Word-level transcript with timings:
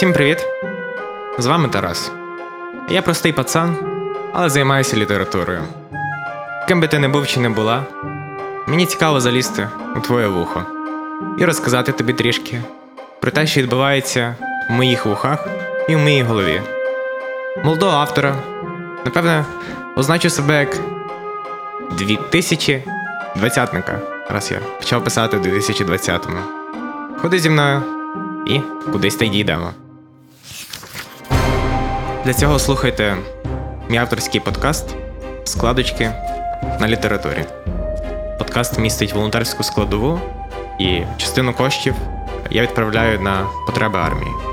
Всім 0.00 0.12
привіт! 0.12 0.46
З 1.38 1.46
вами 1.46 1.68
Тарас. 1.68 2.12
Я 2.88 3.02
простий 3.02 3.32
пацан, 3.32 3.76
але 4.32 4.48
займаюся 4.48 4.96
літературою. 4.96 5.62
Ким 6.68 6.80
би 6.80 6.88
ти 6.88 6.98
не 6.98 7.08
був 7.08 7.26
чи 7.26 7.40
не 7.40 7.48
була, 7.48 7.82
мені 8.66 8.86
цікаво 8.86 9.20
залізти 9.20 9.68
у 9.96 10.00
твоє 10.00 10.26
вухо 10.26 10.62
і 11.38 11.44
розказати 11.44 11.92
тобі 11.92 12.12
трішки 12.12 12.62
про 13.20 13.30
те, 13.30 13.46
що 13.46 13.60
відбувається 13.60 14.36
в 14.70 14.72
моїх 14.72 15.06
вухах 15.06 15.48
і 15.88 15.96
в 15.96 15.98
моїй 15.98 16.22
голові. 16.22 16.62
Молодого 17.64 17.96
автора, 17.96 18.36
напевне, 19.04 19.44
означу 19.96 20.30
себе 20.30 20.60
як 20.60 20.76
2020-ника, 21.92 23.98
раз 24.30 24.52
я 24.52 24.58
почав 24.78 25.04
писати 25.04 25.36
у 25.36 25.40
2020-му. 25.40 26.38
Ходи 27.18 27.38
зі 27.38 27.50
мною 27.50 27.82
і 28.46 28.60
кудись 28.92 29.16
та 29.16 29.24
й 29.24 29.28
дійдемо. 29.28 29.70
Для 32.24 32.34
цього 32.34 32.58
слухайте 32.58 33.16
мій 33.88 33.96
авторський 33.96 34.40
подкаст 34.40 34.96
Складочки 35.44 36.12
на 36.80 36.88
літературі. 36.88 37.44
Подкаст 38.38 38.78
містить 38.78 39.12
волонтерську 39.12 39.62
складову, 39.62 40.20
і 40.78 41.02
частину 41.16 41.52
коштів 41.52 41.94
я 42.50 42.62
відправляю 42.62 43.20
на 43.20 43.46
потреби 43.66 43.98
армії. 43.98 44.49